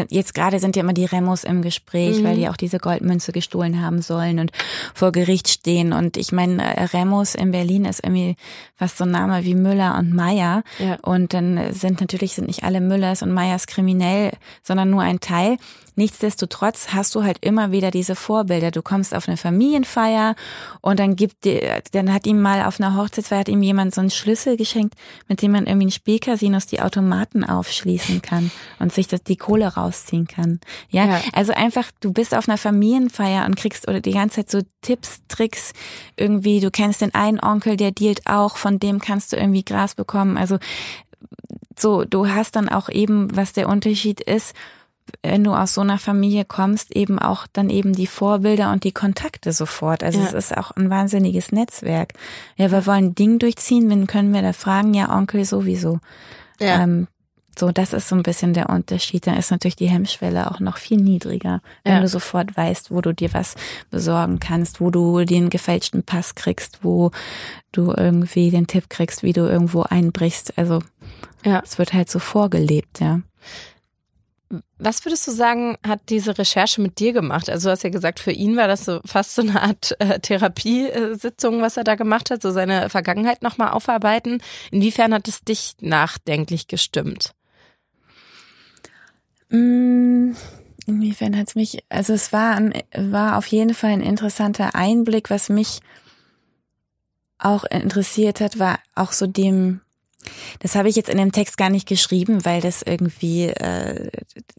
[0.09, 2.25] jetzt gerade sind ja immer die Remos im Gespräch, mhm.
[2.25, 4.53] weil die auch diese Goldmünze gestohlen haben sollen und
[4.95, 5.93] vor Gericht stehen.
[5.93, 8.37] Und ich meine, Remos in Berlin ist irgendwie
[8.77, 10.63] fast so ein Name wie Müller und Meier Meier.
[10.79, 10.97] Ja.
[11.03, 15.57] Und dann sind natürlich sind nicht alle Müllers und Meyers kriminell, sondern nur ein Teil.
[15.95, 18.71] Nichtsdestotrotz hast du halt immer wieder diese Vorbilder.
[18.71, 20.35] Du kommst auf eine Familienfeier
[20.81, 24.01] und dann gibt dir, dann hat ihm mal auf einer Hochzeitsfeier hat ihm jemand so
[24.01, 24.95] einen Schlüssel geschenkt,
[25.29, 29.67] mit dem man irgendwie in Spielcasinos die Automaten aufschließen kann und sich das, die Kohle
[29.67, 30.61] rausziehen kann.
[30.89, 31.07] Ja?
[31.07, 34.61] ja, also einfach, du bist auf einer Familienfeier und kriegst oder die ganze Zeit so
[34.81, 35.73] Tipps, Tricks
[36.17, 36.61] irgendwie.
[36.61, 40.37] Du kennst den einen Onkel, der dealt auch, von dem kannst du irgendwie Gras bekommen.
[40.37, 40.59] Also
[41.79, 44.55] so, du hast dann auch eben, was der Unterschied ist,
[45.23, 48.93] wenn du aus so einer Familie kommst, eben auch dann eben die Vorbilder und die
[48.93, 50.03] Kontakte sofort.
[50.03, 50.27] Also ja.
[50.27, 52.15] es ist auch ein wahnsinniges Netzwerk.
[52.57, 54.95] Ja, wir wollen Ding durchziehen, wen können wir da fragen?
[54.95, 56.01] Ja, Onkel sowieso.
[56.61, 56.83] Ja.
[56.83, 57.09] Ähm,
[57.59, 59.27] so, das ist so ein bisschen der Unterschied.
[59.27, 62.01] Dann ist natürlich die Hemmschwelle auch noch viel niedriger, wenn ja.
[62.01, 63.57] du sofort weißt, wo du dir was
[63.91, 67.11] besorgen kannst, wo du den gefälschten Pass kriegst, wo
[67.71, 70.57] du irgendwie den Tipp kriegst, wie du irgendwo einbrichst.
[70.57, 70.81] Also
[71.45, 71.61] ja.
[71.63, 73.21] es wird halt so vorgelebt, ja.
[74.79, 77.49] Was würdest du sagen, hat diese Recherche mit dir gemacht?
[77.49, 80.21] Also du hast ja gesagt, für ihn war das so fast so eine Art äh,
[80.21, 84.43] Therapiesitzung, was er da gemacht hat, so seine Vergangenheit nochmal aufarbeiten.
[84.71, 87.35] Inwiefern hat es dich nachdenklich gestimmt?
[89.49, 90.33] Mm,
[90.87, 92.61] inwiefern hat es mich, also es war,
[92.95, 95.81] war auf jeden Fall ein interessanter Einblick, was mich
[97.39, 99.81] auch interessiert hat, war auch so dem,
[100.61, 104.11] das habe ich jetzt in dem Text gar nicht geschrieben, weil das irgendwie, äh,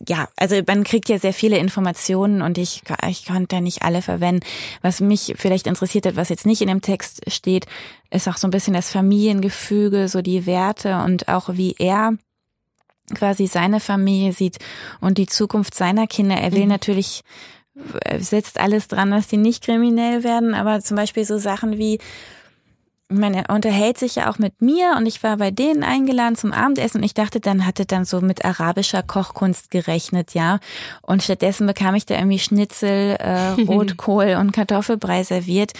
[0.07, 4.01] ja, also man kriegt ja sehr viele Informationen und ich, ich konnte ja nicht alle
[4.01, 4.45] verwenden.
[4.81, 7.65] Was mich vielleicht interessiert hat, was jetzt nicht in dem Text steht,
[8.09, 12.13] ist auch so ein bisschen das Familiengefüge, so die Werte und auch wie er
[13.15, 14.59] quasi seine Familie sieht
[15.01, 16.35] und die Zukunft seiner Kinder.
[16.35, 16.69] Er will mhm.
[16.69, 17.21] natürlich,
[18.19, 21.99] setzt alles dran, dass die nicht kriminell werden, aber zum Beispiel so Sachen wie,
[23.13, 26.35] ich meine, er unterhält sich ja auch mit mir und ich war bei denen eingeladen
[26.35, 30.59] zum Abendessen und ich dachte, dann hatte dann so mit arabischer Kochkunst gerechnet, ja.
[31.01, 35.73] Und stattdessen bekam ich da irgendwie Schnitzel, äh, Rotkohl und Kartoffelbrei serviert,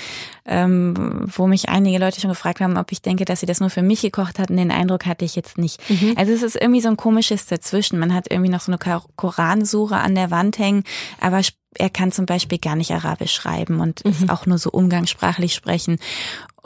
[0.46, 3.70] ähm, wo mich einige Leute schon gefragt haben, ob ich denke, dass sie das nur
[3.70, 4.58] für mich gekocht hatten.
[4.58, 5.82] Den Eindruck hatte ich jetzt nicht.
[5.90, 6.14] Mhm.
[6.18, 8.00] Also es ist irgendwie so ein komisches dazwischen.
[8.00, 10.84] Man hat irgendwie noch so eine Koransure an der Wand hängen,
[11.20, 11.42] aber
[11.78, 14.12] er kann zum Beispiel gar nicht Arabisch schreiben und mhm.
[14.12, 15.98] ist auch nur so umgangssprachlich sprechen.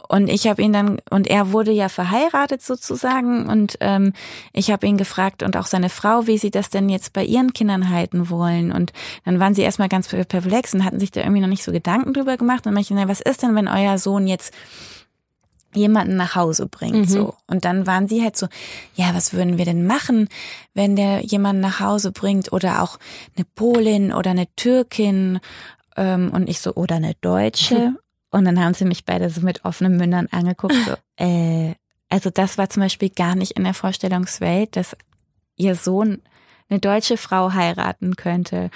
[0.07, 4.13] Und ich habe ihn dann, und er wurde ja verheiratet sozusagen, und ähm,
[4.53, 7.53] ich habe ihn gefragt und auch seine Frau, wie sie das denn jetzt bei ihren
[7.53, 8.71] Kindern halten wollen.
[8.71, 8.93] Und
[9.25, 12.13] dann waren sie erstmal ganz perplex und hatten sich da irgendwie noch nicht so Gedanken
[12.13, 12.67] drüber gemacht.
[12.67, 14.53] Und ich, na, was ist denn, wenn euer Sohn jetzt
[15.73, 17.05] jemanden nach Hause bringt, mhm.
[17.05, 17.35] so.
[17.47, 18.47] Und dann waren sie halt so,
[18.95, 20.29] ja, was würden wir denn machen,
[20.73, 22.97] wenn der jemanden nach Hause bringt oder auch
[23.35, 25.39] eine Polin oder eine Türkin
[25.95, 27.95] ähm, und ich so, oder eine Deutsche.
[28.29, 30.75] Und dann haben sie mich beide so mit offenen Mündern angeguckt.
[30.85, 31.75] So, äh,
[32.09, 34.95] also das war zum Beispiel gar nicht in der Vorstellungswelt, dass
[35.55, 36.21] ihr Sohn
[36.69, 38.69] eine deutsche Frau heiraten könnte.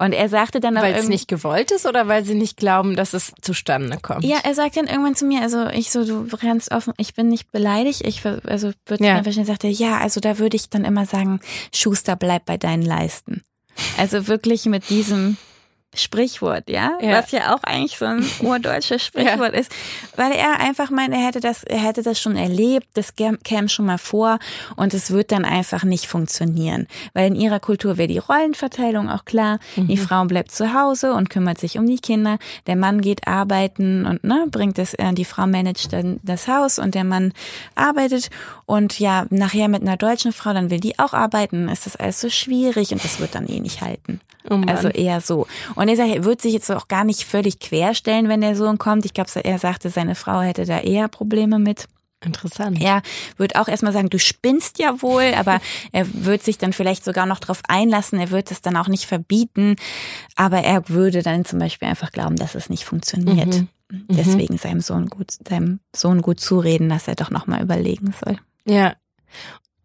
[0.00, 3.14] Und er sagte dann Weil es nicht gewollt ist oder weil sie nicht glauben, dass
[3.14, 4.24] es zustande kommt?
[4.24, 7.28] Ja, er sagt dann irgendwann zu mir, also ich so, du rennst offen, ich bin
[7.28, 9.22] nicht beleidigt, ich also würde ja.
[9.22, 11.40] verstehen, sagt er, ja, also da würde ich dann immer sagen,
[11.74, 13.42] Schuster, bleib bei deinen Leisten.
[13.96, 15.36] Also wirklich mit diesem
[16.00, 16.92] Sprichwort, ja?
[17.00, 17.18] ja?
[17.18, 19.60] Was ja auch eigentlich so ein urdeutsches Sprichwort ja.
[19.60, 19.72] ist.
[20.16, 23.86] Weil er einfach meint, er hätte das, er hätte das schon erlebt, das käme schon
[23.86, 24.38] mal vor
[24.76, 26.86] und es wird dann einfach nicht funktionieren.
[27.14, 29.58] Weil in ihrer Kultur wäre die Rollenverteilung auch klar.
[29.76, 29.88] Mhm.
[29.88, 32.38] Die Frau bleibt zu Hause und kümmert sich um die Kinder.
[32.66, 36.78] Der Mann geht arbeiten und ne, bringt das, äh, die Frau managt dann das Haus
[36.78, 37.32] und der Mann
[37.74, 38.30] arbeitet.
[38.68, 42.20] Und ja, nachher mit einer deutschen Frau, dann will die auch arbeiten, ist das alles
[42.20, 44.20] so schwierig und das wird dann eh nicht halten.
[44.50, 45.46] Oh also eher so.
[45.74, 48.76] Und er sagt, er wird sich jetzt auch gar nicht völlig querstellen, wenn der Sohn
[48.76, 49.06] kommt.
[49.06, 51.88] Ich glaube, er sagte, seine Frau hätte da eher Probleme mit.
[52.22, 52.78] Interessant.
[52.82, 53.00] Er
[53.38, 57.24] wird auch erstmal sagen, du spinnst ja wohl, aber er wird sich dann vielleicht sogar
[57.24, 58.20] noch darauf einlassen.
[58.20, 59.76] Er wird es dann auch nicht verbieten,
[60.36, 63.54] aber er würde dann zum Beispiel einfach glauben, dass es nicht funktioniert.
[63.54, 63.68] Mhm.
[63.88, 64.04] mhm.
[64.10, 68.38] Deswegen seinem Sohn gut, seinem Sohn gut zureden, dass er doch nochmal überlegen soll.
[68.68, 68.94] Ja.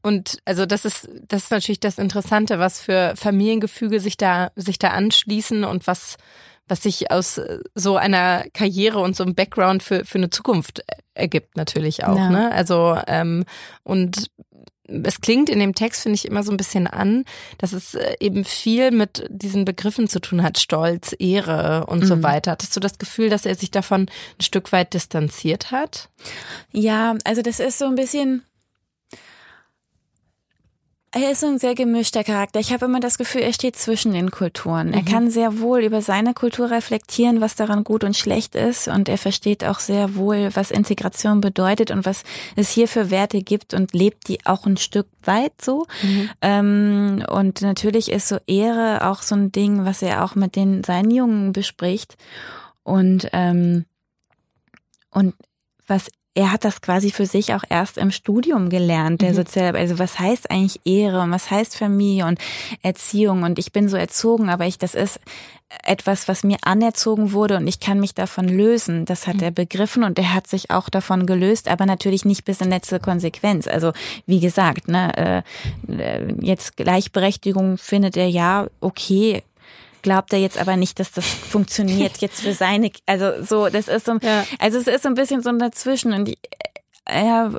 [0.01, 4.77] Und also das ist das ist natürlich das Interessante, was für Familiengefüge sich da sich
[4.77, 6.17] da anschließen und was
[6.67, 10.83] was sich aus äh, so einer Karriere und so einem Background für für eine Zukunft
[11.13, 12.17] ergibt natürlich auch.
[12.17, 12.29] Ja.
[12.29, 12.51] Ne?
[12.51, 13.45] Also ähm,
[13.83, 14.29] und
[14.85, 17.23] es klingt in dem Text, finde ich, immer so ein bisschen an,
[17.57, 22.05] dass es äh, eben viel mit diesen Begriffen zu tun hat, Stolz, Ehre und mhm.
[22.05, 22.51] so weiter.
[22.51, 26.09] Hattest du das Gefühl, dass er sich davon ein Stück weit distanziert hat?
[26.71, 28.43] Ja, also das ist so ein bisschen,
[31.15, 32.59] er ist ein sehr gemischter Charakter.
[32.59, 34.87] Ich habe immer das Gefühl, er steht zwischen den Kulturen.
[34.87, 34.93] Mhm.
[34.93, 38.87] Er kann sehr wohl über seine Kultur reflektieren, was daran gut und schlecht ist.
[38.87, 42.23] Und er versteht auch sehr wohl, was Integration bedeutet und was
[42.55, 45.85] es hier für Werte gibt und lebt die auch ein Stück weit so.
[46.01, 46.29] Mhm.
[46.41, 50.83] Ähm, und natürlich ist so Ehre auch so ein Ding, was er auch mit den
[50.83, 52.15] seinen Jungen bespricht.
[52.81, 53.85] Und, ähm,
[55.11, 55.35] und
[55.85, 59.35] was er hat das quasi für sich auch erst im Studium gelernt, der mhm.
[59.35, 62.39] Sozial, also was heißt eigentlich Ehre und was heißt Familie und
[62.81, 65.19] Erziehung und ich bin so erzogen, aber ich, das ist
[65.83, 69.05] etwas, was mir anerzogen wurde und ich kann mich davon lösen.
[69.05, 69.43] Das hat mhm.
[69.43, 72.99] er begriffen und er hat sich auch davon gelöst, aber natürlich nicht bis in letzte
[72.99, 73.67] Konsequenz.
[73.67, 73.91] Also
[74.25, 75.43] wie gesagt, ne,
[75.87, 79.43] äh, jetzt Gleichberechtigung findet er ja okay,
[80.03, 84.05] glaubt er jetzt aber nicht, dass das funktioniert jetzt für seine, also so, das ist
[84.05, 84.45] so, ja.
[84.59, 86.37] also es ist so ein bisschen so dazwischen und
[87.05, 87.51] er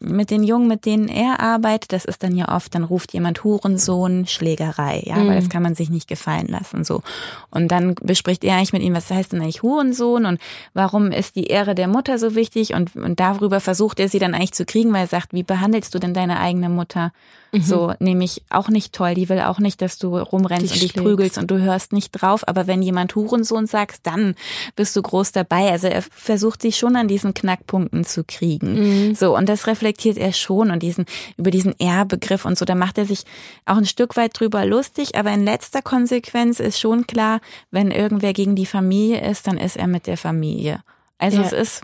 [0.00, 3.44] mit den Jungen, mit denen er arbeitet, das ist dann ja oft, dann ruft jemand
[3.44, 5.28] Hurensohn, Schlägerei, ja, mhm.
[5.28, 7.02] weil das kann man sich nicht gefallen lassen, so.
[7.50, 10.40] Und dann bespricht er eigentlich mit ihm, was heißt denn eigentlich Hurensohn und
[10.74, 14.34] warum ist die Ehre der Mutter so wichtig und, und darüber versucht er sie dann
[14.34, 17.12] eigentlich zu kriegen, weil er sagt, wie behandelst du denn deine eigene Mutter?
[17.58, 17.62] Mhm.
[17.62, 20.94] So, nämlich auch nicht toll, die will auch nicht, dass du rumrennst die und dich
[20.94, 24.34] prügelst und du hörst nicht drauf, aber wenn jemand Hurensohn sagt, dann
[24.74, 25.70] bist du groß dabei.
[25.70, 29.08] Also er versucht sich schon an diesen Knackpunkten zu kriegen.
[29.08, 29.14] Mhm.
[29.14, 32.98] So, und das reflektiert er schon und diesen, über diesen R-Begriff und so, da macht
[32.98, 33.24] er sich
[33.64, 37.40] auch ein Stück weit drüber lustig, aber in letzter Konsequenz ist schon klar,
[37.70, 40.82] wenn irgendwer gegen die Familie ist, dann ist er mit der Familie.
[41.18, 41.44] Also ja.
[41.44, 41.82] es ist,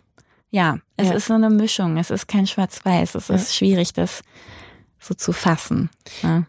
[0.50, 1.14] ja, es ja.
[1.14, 1.96] ist so eine Mischung.
[1.96, 3.14] Es ist kein Schwarz-Weiß.
[3.14, 3.34] Es ja.
[3.34, 4.22] ist schwierig, das
[5.02, 5.90] so zu fassen.
[6.22, 6.44] Ja.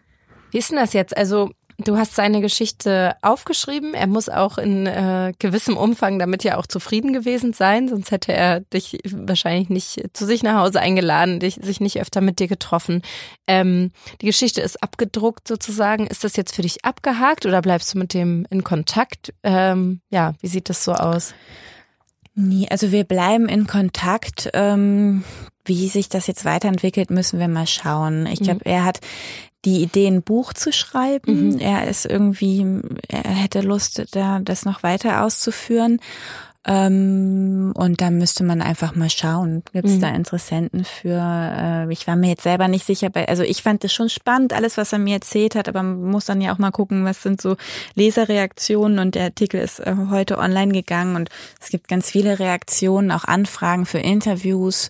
[0.50, 1.16] Wie ist denn das jetzt?
[1.16, 3.94] Also Du hast seine Geschichte aufgeschrieben.
[3.94, 8.32] Er muss auch in äh, gewissem Umfang damit ja auch zufrieden gewesen sein, sonst hätte
[8.32, 12.46] er dich wahrscheinlich nicht zu sich nach Hause eingeladen, dich, sich nicht öfter mit dir
[12.46, 13.02] getroffen.
[13.48, 13.90] Ähm,
[14.20, 16.06] die Geschichte ist abgedruckt sozusagen.
[16.06, 19.34] Ist das jetzt für dich abgehakt oder bleibst du mit dem in Kontakt?
[19.42, 21.34] Ähm, ja, wie sieht das so aus?
[22.36, 24.48] Nee, also wir bleiben in Kontakt.
[24.54, 25.24] Ähm,
[25.64, 28.26] wie sich das jetzt weiterentwickelt, müssen wir mal schauen.
[28.26, 28.72] Ich glaube, mhm.
[28.72, 29.00] er hat
[29.64, 31.54] die Idee, ein Buch zu schreiben.
[31.54, 31.58] Mhm.
[31.58, 32.66] Er ist irgendwie,
[33.08, 36.00] er hätte Lust, da das noch weiter auszuführen.
[36.66, 40.00] Ähm, und da müsste man einfach mal schauen, gibt es mhm.
[40.00, 41.20] da Interessenten für.
[41.20, 44.54] Äh, ich war mir jetzt selber nicht sicher, bei, also ich fand das schon spannend,
[44.54, 47.22] alles, was er mir erzählt hat, aber man muss dann ja auch mal gucken, was
[47.22, 47.56] sind so
[47.96, 51.28] Leserreaktionen und der Artikel ist äh, heute online gegangen und
[51.60, 54.88] es gibt ganz viele Reaktionen, auch Anfragen für Interviews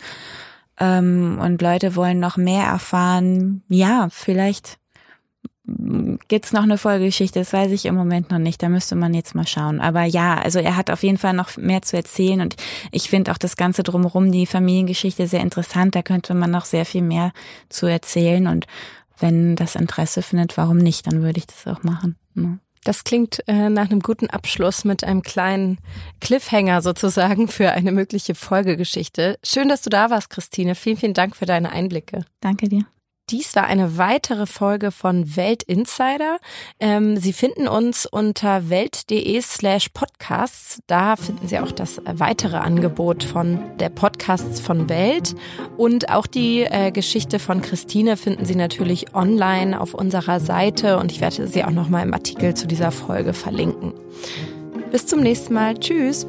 [0.78, 3.62] ähm, und Leute wollen noch mehr erfahren.
[3.68, 4.78] Ja, vielleicht
[6.28, 9.34] gibt's noch eine Folgegeschichte, das weiß ich im Moment noch nicht, da müsste man jetzt
[9.34, 9.80] mal schauen.
[9.80, 12.56] Aber ja, also er hat auf jeden Fall noch mehr zu erzählen und
[12.92, 16.84] ich finde auch das Ganze drumherum, die Familiengeschichte sehr interessant, da könnte man noch sehr
[16.84, 17.32] viel mehr
[17.70, 18.66] zu erzählen und
[19.18, 22.16] wenn das Interesse findet, warum nicht, dann würde ich das auch machen.
[22.34, 22.58] Ne?
[22.84, 25.78] Das klingt äh, nach einem guten Abschluss mit einem kleinen
[26.20, 29.38] Cliffhanger sozusagen für eine mögliche Folgegeschichte.
[29.42, 30.74] Schön, dass du da warst, Christine.
[30.74, 32.26] Vielen, vielen Dank für deine Einblicke.
[32.40, 32.84] Danke dir.
[33.30, 36.38] Dies war eine weitere Folge von Welt Insider.
[36.78, 40.80] Ähm, Sie finden uns unter welt.de slash podcasts.
[40.86, 45.34] Da finden Sie auch das weitere Angebot von der Podcasts von Welt.
[45.78, 50.98] Und auch die äh, Geschichte von Christine finden Sie natürlich online auf unserer Seite.
[50.98, 53.94] Und ich werde sie auch nochmal im Artikel zu dieser Folge verlinken.
[54.90, 55.78] Bis zum nächsten Mal.
[55.78, 56.26] Tschüss.